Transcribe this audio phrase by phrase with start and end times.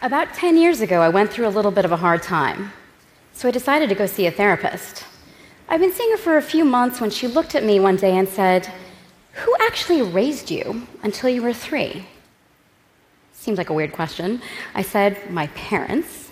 [0.00, 2.70] About 10 years ago, I went through a little bit of a hard time,
[3.32, 5.04] so I decided to go see a therapist.
[5.68, 8.16] I've been seeing her for a few months when she looked at me one day
[8.16, 8.72] and said,
[9.32, 12.06] Who actually raised you until you were three?
[13.32, 14.40] Seems like a weird question.
[14.72, 16.30] I said, My parents.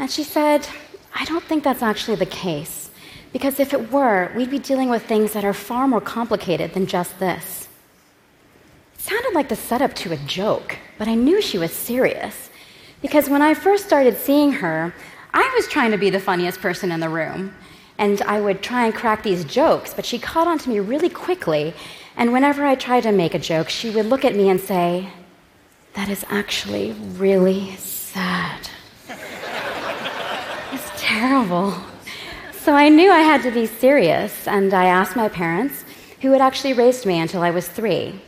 [0.00, 0.66] And she said,
[1.14, 2.90] I don't think that's actually the case,
[3.32, 6.88] because if it were, we'd be dealing with things that are far more complicated than
[6.88, 7.68] just this.
[8.94, 12.49] It sounded like the setup to a joke, but I knew she was serious.
[13.02, 14.94] Because when I first started seeing her,
[15.32, 17.54] I was trying to be the funniest person in the room.
[17.98, 21.08] And I would try and crack these jokes, but she caught on to me really
[21.08, 21.74] quickly.
[22.16, 25.08] And whenever I tried to make a joke, she would look at me and say,
[25.94, 28.68] That is actually really sad.
[30.72, 31.74] it's terrible.
[32.52, 35.84] So I knew I had to be serious, and I asked my parents,
[36.20, 38.20] who had actually raised me until I was three.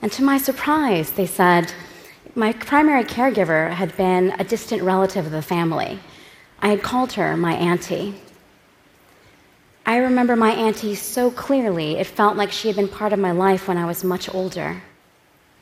[0.00, 1.72] And to my surprise, they said,
[2.34, 5.98] my primary caregiver had been a distant relative of the family.
[6.60, 8.14] I had called her my auntie.
[9.84, 13.32] I remember my auntie so clearly, it felt like she had been part of my
[13.32, 14.82] life when I was much older.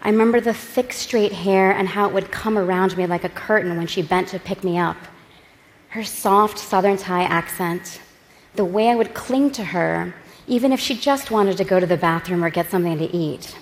[0.03, 3.29] I remember the thick, straight hair and how it would come around me like a
[3.29, 4.97] curtain when she bent to pick me up.
[5.89, 8.01] Her soft Southern Thai accent,
[8.55, 10.15] the way I would cling to her,
[10.47, 13.57] even if she just wanted to go to the bathroom or get something to eat.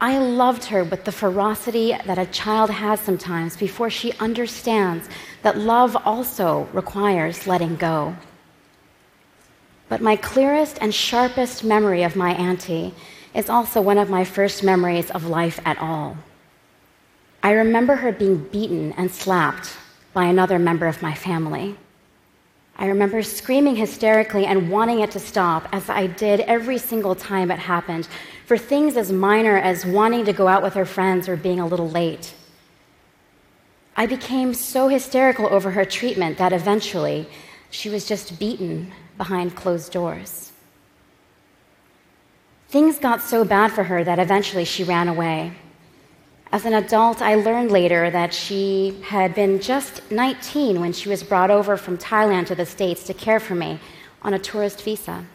[0.00, 5.08] I loved her with the ferocity that a child has sometimes before she understands
[5.42, 8.14] that love also requires letting go.
[9.88, 12.92] But my clearest and sharpest memory of my auntie
[13.32, 16.18] is also one of my first memories of life at all.
[17.42, 19.76] I remember her being beaten and slapped
[20.12, 21.76] by another member of my family.
[22.78, 27.50] I remember screaming hysterically and wanting it to stop, as I did every single time
[27.50, 28.08] it happened,
[28.46, 31.66] for things as minor as wanting to go out with her friends or being a
[31.66, 32.32] little late.
[33.96, 37.28] I became so hysterical over her treatment that eventually
[37.70, 40.52] she was just beaten behind closed doors.
[42.68, 45.52] Things got so bad for her that eventually she ran away.
[46.52, 51.24] As an adult, I learned later that she had been just 19 when she was
[51.24, 53.80] brought over from Thailand to the States to care for me
[54.22, 55.26] on a tourist visa.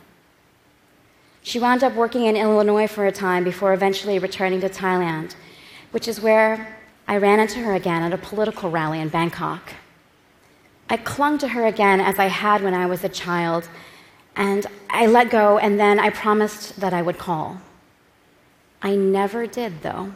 [1.43, 5.35] She wound up working in Illinois for a time before eventually returning to Thailand,
[5.89, 9.73] which is where I ran into her again at a political rally in Bangkok.
[10.89, 13.67] I clung to her again as I had when I was a child,
[14.35, 17.57] and I let go, and then I promised that I would call.
[18.81, 20.13] I never did, though,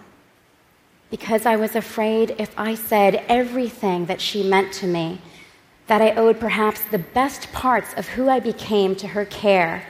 [1.10, 5.22] because I was afraid if I said everything that she meant to me,
[5.88, 9.88] that I owed perhaps the best parts of who I became to her care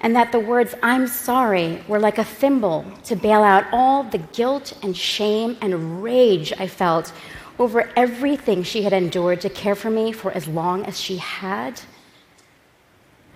[0.00, 4.18] and that the words, I'm sorry, were like a thimble to bail out all the
[4.18, 7.12] guilt and shame and rage I felt
[7.58, 11.82] over everything she had endured to care for me for as long as she had.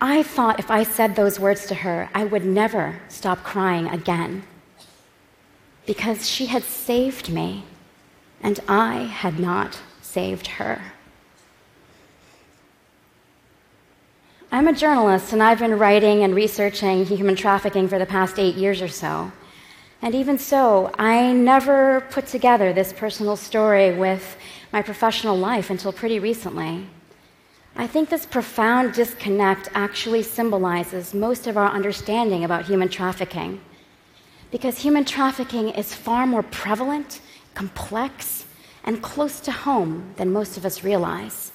[0.01, 4.45] I thought if I said those words to her, I would never stop crying again.
[5.87, 7.65] Because she had saved me,
[8.41, 10.94] and I had not saved her.
[14.55, 18.55] I'm a journalist, and I've been writing and researching human trafficking for the past eight
[18.55, 19.33] years or so.
[20.01, 24.37] And even so, I never put together this personal story with
[24.73, 26.87] my professional life until pretty recently.
[27.75, 33.61] I think this profound disconnect actually symbolizes most of our understanding about human trafficking.
[34.53, 37.21] Because human trafficking is far more prevalent,
[37.55, 38.45] complex,
[38.85, 41.54] and close to home than most of us realize.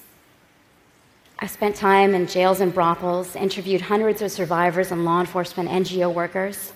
[1.42, 6.12] I spent time in jails and brothels, interviewed hundreds of survivors and law enforcement NGO
[6.12, 6.74] workers.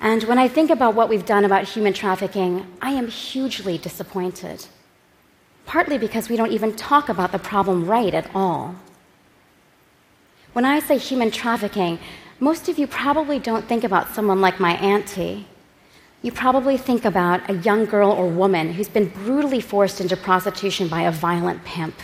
[0.00, 4.66] And when I think about what we've done about human trafficking, I am hugely disappointed.
[5.64, 8.74] Partly because we don't even talk about the problem right at all.
[10.54, 12.00] When I say human trafficking,
[12.40, 15.46] most of you probably don't think about someone like my auntie.
[16.22, 20.88] You probably think about a young girl or woman who's been brutally forced into prostitution
[20.88, 21.94] by a violent pimp.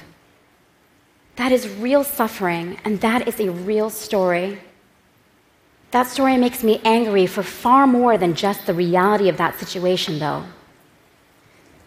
[1.37, 4.61] That is real suffering, and that is a real story.
[5.91, 10.19] That story makes me angry for far more than just the reality of that situation,
[10.19, 10.45] though.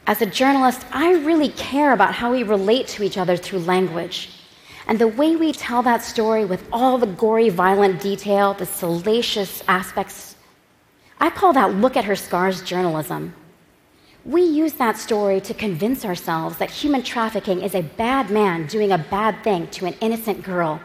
[0.06, 4.30] As a journalist, I really care about how we relate to each other through language.
[4.88, 9.62] And the way we tell that story with all the gory, violent detail, the salacious
[9.68, 10.36] aspects,
[11.20, 13.34] I call that look at her scars journalism.
[14.28, 18.92] We use that story to convince ourselves that human trafficking is a bad man doing
[18.92, 20.82] a bad thing to an innocent girl.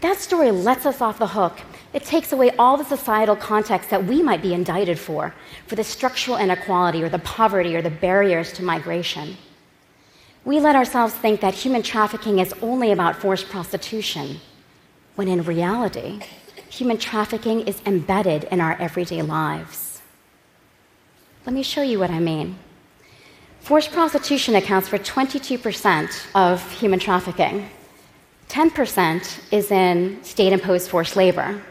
[0.00, 1.58] That story lets us off the hook.
[1.92, 5.34] It takes away all the societal context that we might be indicted for,
[5.66, 9.36] for the structural inequality or the poverty or the barriers to migration.
[10.46, 14.40] We let ourselves think that human trafficking is only about forced prostitution,
[15.16, 16.20] when in reality,
[16.70, 19.87] human trafficking is embedded in our everyday lives.
[21.46, 22.58] Let me show you what I mean.
[23.60, 27.68] Forced prostitution accounts for 22% of human trafficking.
[28.48, 31.62] 10% is in state imposed forced labor.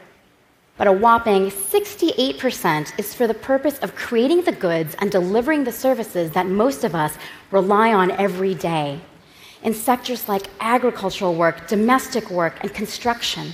[0.77, 5.71] But a whopping 68% is for the purpose of creating the goods and delivering the
[5.71, 7.17] services that most of us
[7.49, 8.99] rely on every day
[9.63, 13.53] in sectors like agricultural work, domestic work, and construction.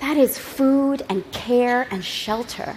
[0.00, 2.76] That is food and care and shelter.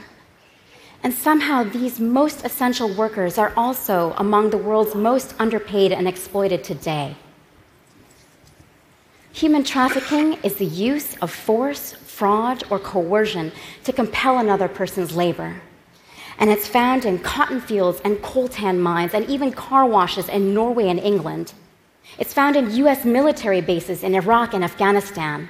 [1.03, 6.63] And somehow, these most essential workers are also among the world's most underpaid and exploited
[6.63, 7.17] today.
[9.33, 13.51] Human trafficking is the use of force, fraud, or coercion
[13.83, 15.61] to compel another person's labor.
[16.39, 20.87] And it's found in cotton fields and coltan mines and even car washes in Norway
[20.87, 21.53] and England.
[22.17, 25.49] It's found in US military bases in Iraq and Afghanistan.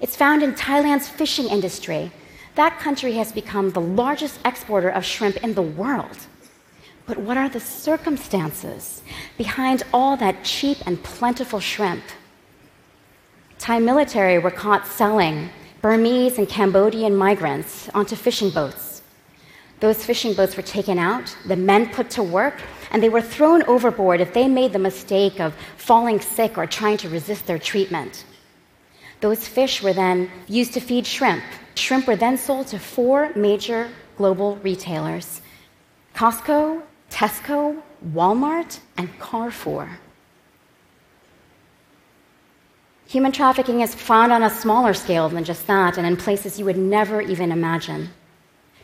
[0.00, 2.12] It's found in Thailand's fishing industry.
[2.54, 6.16] That country has become the largest exporter of shrimp in the world.
[7.06, 9.02] But what are the circumstances
[9.36, 12.04] behind all that cheap and plentiful shrimp?
[13.58, 15.50] Thai military were caught selling
[15.82, 19.02] Burmese and Cambodian migrants onto fishing boats.
[19.80, 23.62] Those fishing boats were taken out, the men put to work, and they were thrown
[23.64, 28.24] overboard if they made the mistake of falling sick or trying to resist their treatment.
[29.24, 31.42] Those fish were then used to feed shrimp.
[31.76, 33.88] Shrimp were then sold to four major
[34.18, 35.40] global retailers
[36.14, 37.80] Costco, Tesco,
[38.12, 39.98] Walmart, and Carrefour.
[43.06, 46.66] Human trafficking is found on a smaller scale than just that and in places you
[46.66, 48.10] would never even imagine.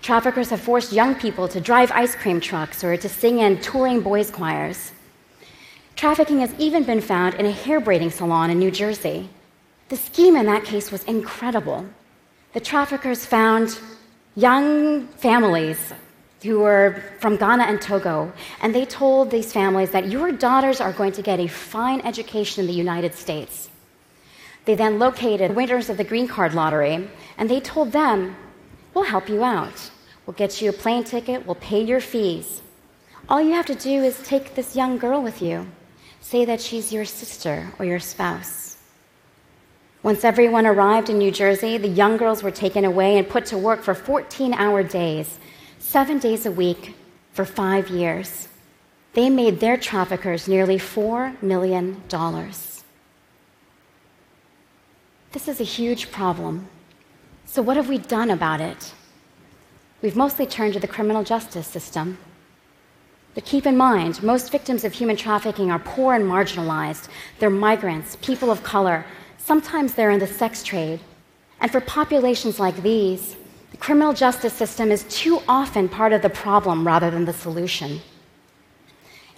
[0.00, 4.00] Traffickers have forced young people to drive ice cream trucks or to sing in touring
[4.00, 4.92] boys' choirs.
[5.96, 9.28] Trafficking has even been found in a hair braiding salon in New Jersey.
[9.90, 11.84] The scheme in that case was incredible.
[12.52, 13.76] The traffickers found
[14.36, 15.92] young families
[16.44, 18.32] who were from Ghana and Togo,
[18.62, 22.60] and they told these families that your daughters are going to get a fine education
[22.60, 23.68] in the United States.
[24.64, 28.36] They then located winners of the green card lottery, and they told them,
[28.94, 29.90] We'll help you out.
[30.24, 32.62] We'll get you a plane ticket, we'll pay your fees.
[33.28, 35.66] All you have to do is take this young girl with you.
[36.20, 38.69] Say that she's your sister or your spouse.
[40.02, 43.58] Once everyone arrived in New Jersey, the young girls were taken away and put to
[43.58, 45.38] work for 14 hour days,
[45.78, 46.94] seven days a week,
[47.32, 48.48] for five years.
[49.12, 52.02] They made their traffickers nearly $4 million.
[55.32, 56.68] This is a huge problem.
[57.44, 58.94] So, what have we done about it?
[60.00, 62.16] We've mostly turned to the criminal justice system.
[63.34, 67.08] But keep in mind, most victims of human trafficking are poor and marginalized.
[67.38, 69.04] They're migrants, people of color.
[69.50, 71.00] Sometimes they're in the sex trade.
[71.60, 73.34] And for populations like these,
[73.72, 78.00] the criminal justice system is too often part of the problem rather than the solution.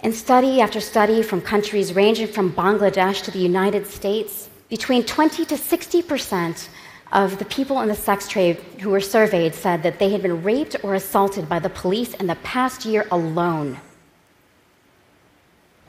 [0.03, 5.45] In study after study from countries ranging from Bangladesh to the United States, between 20
[5.45, 6.69] to 60 percent
[7.11, 10.43] of the people in the sex trade who were surveyed said that they had been
[10.43, 13.79] raped or assaulted by the police in the past year alone.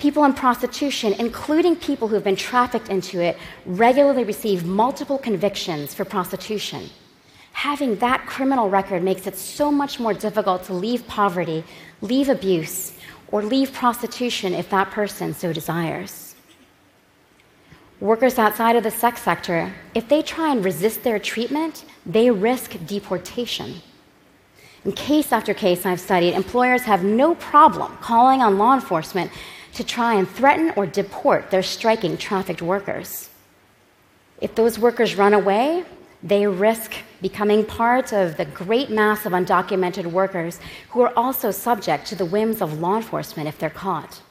[0.04, 5.94] People in prostitution, including people who have been trafficked into it, regularly receive multiple convictions
[5.94, 6.90] for prostitution.
[7.54, 11.64] Having that criminal record makes it so much more difficult to leave poverty,
[12.02, 12.92] leave abuse,
[13.28, 16.34] or leave prostitution if that person so desires.
[17.98, 22.76] Workers outside of the sex sector, if they try and resist their treatment, they risk
[22.86, 23.76] deportation.
[24.84, 29.30] In case after case I've studied, employers have no problem calling on law enforcement
[29.74, 33.28] to try and threaten or deport their striking trafficked workers.
[34.40, 35.84] If those workers run away,
[36.22, 40.58] they risk becoming part of the great mass of undocumented workers
[40.90, 44.22] who are also subject to the whims of law enforcement if they're caught.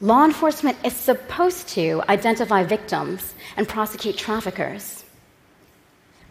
[0.00, 5.04] Law enforcement is supposed to identify victims and prosecute traffickers.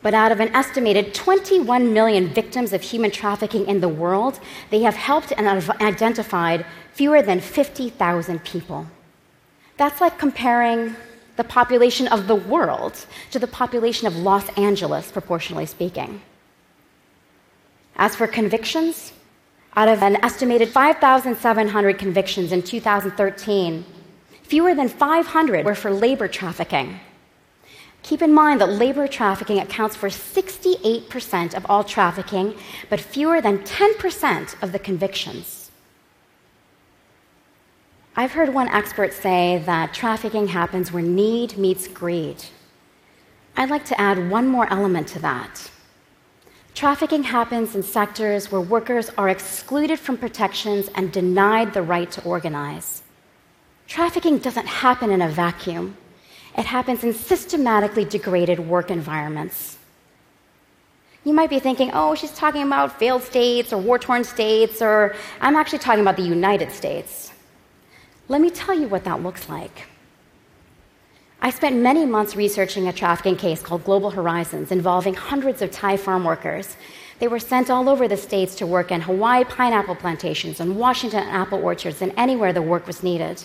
[0.03, 4.81] But out of an estimated 21 million victims of human trafficking in the world, they
[4.81, 5.47] have helped and
[5.81, 8.85] identified fewer than 50,000 people.
[9.77, 10.95] That's like comparing
[11.37, 16.21] the population of the world to the population of Los Angeles, proportionally speaking.
[17.95, 19.13] As for convictions,
[19.75, 23.85] out of an estimated 5,700 convictions in 2013,
[24.43, 26.99] fewer than 500 were for labor trafficking.
[28.03, 32.55] Keep in mind that labor trafficking accounts for 68% of all trafficking,
[32.89, 35.71] but fewer than 10% of the convictions.
[38.15, 42.43] I've heard one expert say that trafficking happens where need meets greed.
[43.55, 45.71] I'd like to add one more element to that.
[46.75, 52.23] Trafficking happens in sectors where workers are excluded from protections and denied the right to
[52.23, 53.03] organize.
[53.87, 55.97] Trafficking doesn't happen in a vacuum.
[56.57, 59.77] It happens in systematically degraded work environments.
[61.25, 65.15] You might be thinking, oh, she's talking about failed states or war torn states, or
[65.41, 67.31] I'm actually talking about the United States.
[68.27, 69.87] Let me tell you what that looks like.
[71.41, 75.97] I spent many months researching a trafficking case called Global Horizons involving hundreds of Thai
[75.97, 76.77] farm workers.
[77.19, 81.23] They were sent all over the states to work in Hawaii pineapple plantations and Washington
[81.23, 83.43] apple orchards and anywhere the work was needed.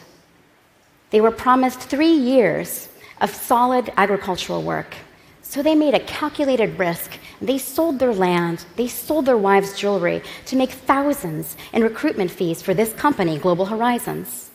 [1.11, 2.89] They were promised three years
[3.21, 4.95] of solid agricultural work.
[5.43, 7.19] So they made a calculated risk.
[7.41, 12.61] They sold their land, they sold their wives' jewelry to make thousands in recruitment fees
[12.61, 14.51] for this company, Global Horizons.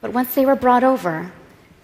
[0.00, 1.32] But once they were brought over,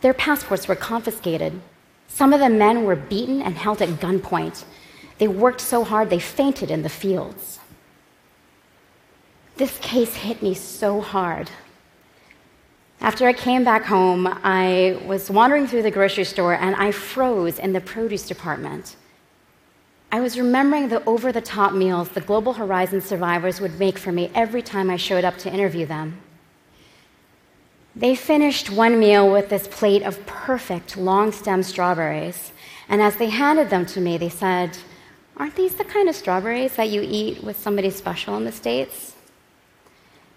[0.00, 1.60] their passports were confiscated.
[2.08, 4.64] Some of the men were beaten and held at gunpoint.
[5.18, 7.60] They worked so hard they fainted in the fields.
[9.56, 11.50] This case hit me so hard.
[13.00, 17.58] After I came back home, I was wandering through the grocery store and I froze
[17.58, 18.96] in the produce department.
[20.10, 24.12] I was remembering the over the top meals the Global Horizon survivors would make for
[24.12, 26.20] me every time I showed up to interview them.
[27.96, 32.52] They finished one meal with this plate of perfect long stem strawberries,
[32.88, 34.78] and as they handed them to me, they said,
[35.36, 39.14] Aren't these the kind of strawberries that you eat with somebody special in the States?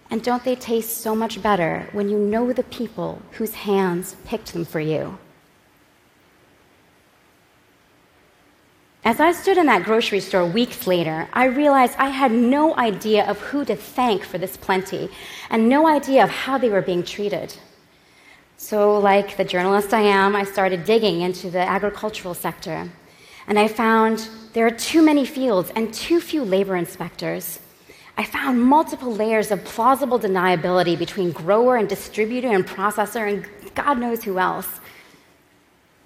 [0.10, 4.54] And don't they taste so much better when you know the people whose hands picked
[4.54, 5.18] them for you?
[9.04, 13.26] As I stood in that grocery store weeks later, I realized I had no idea
[13.26, 15.10] of who to thank for this plenty
[15.50, 17.56] and no idea of how they were being treated.
[18.58, 22.90] So, like the journalist I am, I started digging into the agricultural sector.
[23.48, 27.60] And I found there are too many fields and too few labor inspectors.
[28.20, 34.00] I found multiple layers of plausible deniability between grower and distributor and processor and God
[34.00, 34.80] knows who else.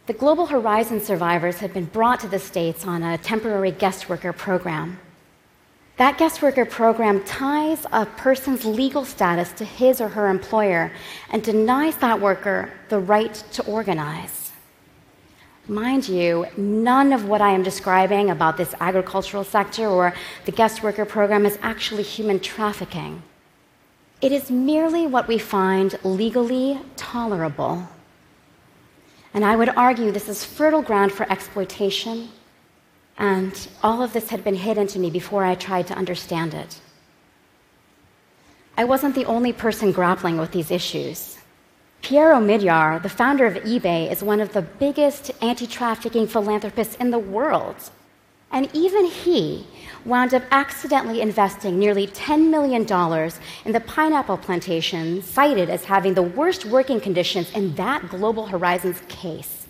[0.08, 4.34] The Global Horizon survivors had been brought to the States on a temporary guest worker
[4.34, 5.00] program.
[5.96, 10.92] That guest worker program ties a person's legal status to his or her employer
[11.30, 14.41] and denies that worker the right to organize.
[15.68, 20.14] Mind you, none of what I am describing about this agricultural sector or
[20.46, 23.22] the guest worker program is actually human trafficking.
[24.22, 27.88] It is merely what we find legally tolerable.
[29.34, 32.30] And I would argue this is fertile ground for exploitation,
[33.18, 36.80] and all of this had been hidden to me before I tried to understand it.
[38.78, 41.38] I wasn't the only person grappling with these issues.
[42.02, 47.12] Pierre Omidyar, the founder of eBay, is one of the biggest anti trafficking philanthropists in
[47.12, 47.76] the world.
[48.52, 49.68] And even he
[50.04, 52.82] wound up accidentally investing nearly $10 million
[53.66, 59.02] in the pineapple plantation cited as having the worst working conditions in that Global Horizons
[59.08, 59.61] case.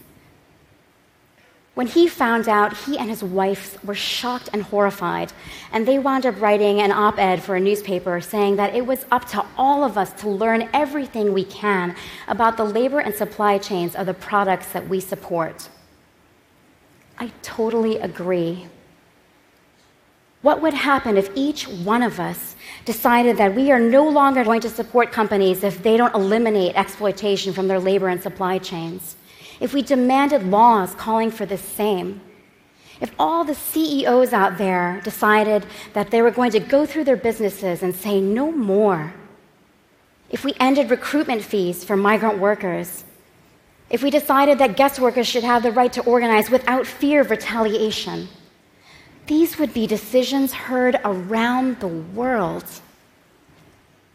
[1.74, 5.32] When he found out, he and his wife were shocked and horrified,
[5.72, 9.06] and they wound up writing an op ed for a newspaper saying that it was
[9.10, 11.96] up to all of us to learn everything we can
[12.28, 15.70] about the labor and supply chains of the products that we support.
[17.18, 18.68] I totally agree.
[20.42, 24.62] What would happen if each one of us decided that we are no longer going
[24.62, 29.16] to support companies if they don't eliminate exploitation from their labor and supply chains?
[29.62, 32.20] If we demanded laws calling for the same,
[33.00, 37.15] if all the CEOs out there decided that they were going to go through their
[37.15, 39.13] businesses and say no more,
[40.32, 43.03] if we ended recruitment fees for migrant workers,
[43.89, 47.30] if we decided that guest workers should have the right to organize without fear of
[47.30, 48.30] retaliation,
[49.27, 52.65] these would be decisions heard around the world.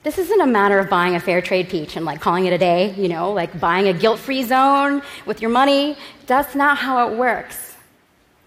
[0.07, 2.59] This isn't a matter of buying a fair trade peach and like calling it a
[2.59, 5.97] day, you know, like buying a guilt free zone with your money.
[6.29, 7.75] That's not how it works.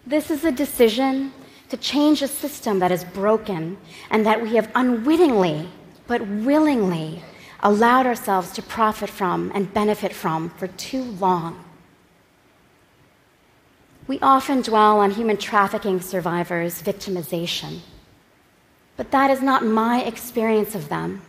[0.08, 1.34] This is a decision
[1.68, 3.78] to change a system that is broken
[4.10, 5.68] and that we have unwittingly
[6.08, 7.22] but willingly
[7.60, 11.62] allowed ourselves to profit from and benefit from for too long.
[14.08, 17.80] We often dwell on human trafficking survivors' victimization,
[18.96, 21.22] but that is not my experience of them.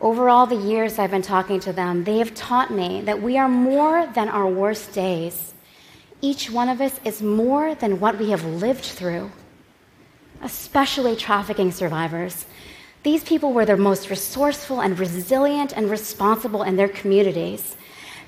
[0.00, 3.36] Over all the years I've been talking to them, they have taught me that we
[3.36, 5.54] are more than our worst days.
[6.22, 9.30] each one of us is more than what we have lived through,
[10.42, 12.46] especially trafficking survivors.
[13.02, 17.76] These people were the most resourceful and resilient and responsible in their communities.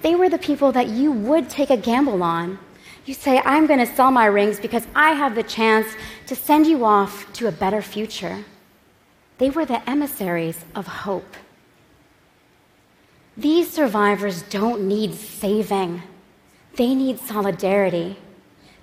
[0.00, 2.58] They were the people that you would take a gamble on.
[3.04, 5.86] You say, I'm going to sell my rings because I have the chance
[6.26, 8.44] to send you off to a better future.
[9.38, 11.36] They were the emissaries of hope.
[13.36, 16.02] These survivors don't need saving,
[16.76, 18.16] they need solidarity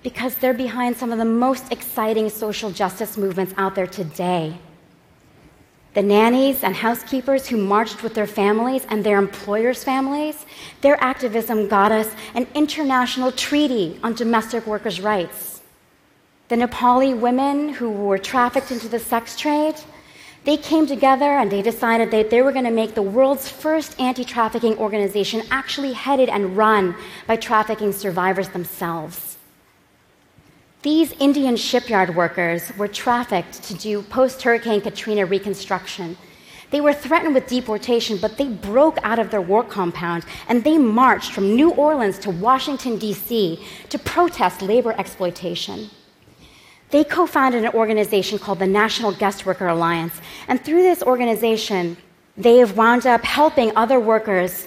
[0.02, 4.58] because they're behind some of the most exciting social justice movements out there today.
[5.92, 10.46] The nannies and housekeepers who marched with their families and their employers' families,
[10.80, 15.62] their activism got us an international treaty on domestic workers' rights.
[16.48, 19.74] The Nepali women who were trafficked into the sex trade,
[20.44, 24.00] they came together and they decided that they were going to make the world's first
[24.00, 26.94] anti trafficking organization actually headed and run
[27.26, 29.36] by trafficking survivors themselves.
[30.82, 36.16] These Indian shipyard workers were trafficked to do post Hurricane Katrina reconstruction.
[36.70, 40.78] They were threatened with deportation, but they broke out of their work compound and they
[40.78, 43.62] marched from New Orleans to Washington, D.C.
[43.90, 45.90] to protest labor exploitation.
[46.90, 51.96] They co founded an organization called the National Guest Worker Alliance, and through this organization,
[52.36, 54.66] they have wound up helping other workers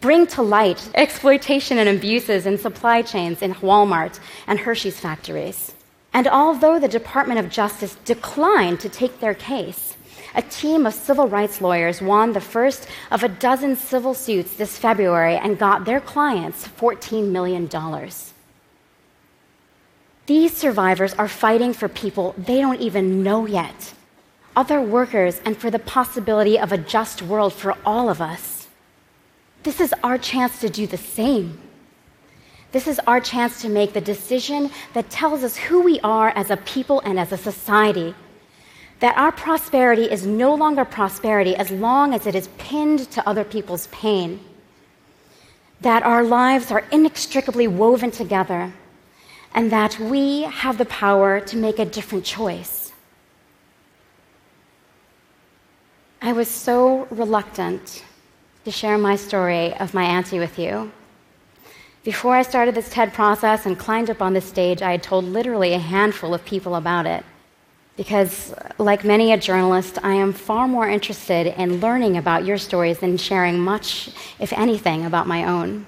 [0.00, 5.72] bring to light exploitation and abuses in supply chains in Walmart and Hershey's factories.
[6.12, 9.96] And although the Department of Justice declined to take their case,
[10.36, 14.78] a team of civil rights lawyers won the first of a dozen civil suits this
[14.78, 17.68] February and got their clients $14 million.
[20.26, 23.92] These survivors are fighting for people they don't even know yet,
[24.56, 28.68] other workers, and for the possibility of a just world for all of us.
[29.64, 31.60] This is our chance to do the same.
[32.72, 36.50] This is our chance to make the decision that tells us who we are as
[36.50, 38.14] a people and as a society.
[39.00, 43.44] That our prosperity is no longer prosperity as long as it is pinned to other
[43.44, 44.40] people's pain.
[45.82, 48.72] That our lives are inextricably woven together,
[49.54, 52.92] and that we have the power to make a different choice.
[56.20, 58.02] I was so reluctant
[58.64, 60.90] to share my story of my auntie with you.
[62.02, 65.24] Before I started this TED process and climbed up on this stage, I had told
[65.24, 67.24] literally a handful of people about it.
[67.96, 72.98] Because, like many a journalist, I am far more interested in learning about your stories
[72.98, 75.86] than sharing much, if anything, about my own.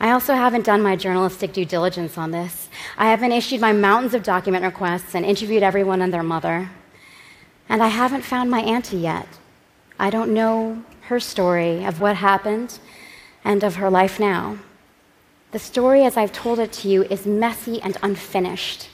[0.00, 2.68] I also haven't done my journalistic due diligence on this.
[2.96, 6.70] I haven't issued my mountains of document requests and interviewed everyone and their mother.
[7.68, 9.26] And I haven't found my auntie yet.
[9.98, 12.78] I don't know her story of what happened
[13.44, 14.58] and of her life now.
[15.50, 18.88] The story, as I've told it to you, is messy and unfinished.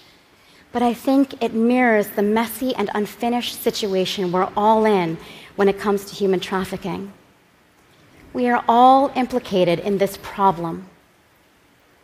[0.72, 5.18] But I think it mirrors the messy and unfinished situation we're all in
[5.56, 7.12] when it comes to human trafficking.
[8.32, 10.88] We are all implicated in this problem.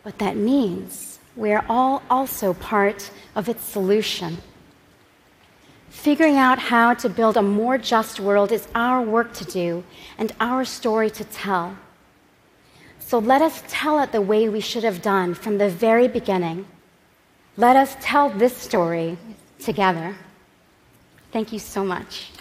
[0.03, 4.37] But that means we are all also part of its solution.
[5.89, 9.83] Figuring out how to build a more just world is our work to do
[10.17, 11.75] and our story to tell.
[12.99, 16.65] So let us tell it the way we should have done from the very beginning.
[17.57, 19.17] Let us tell this story
[19.59, 20.15] together.
[21.31, 22.31] Thank you so much.